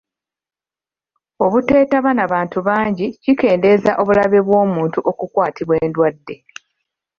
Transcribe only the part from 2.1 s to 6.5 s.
na bantu bangi kikendeeza obulabe bw'omuntu okukwatibwa endwadde.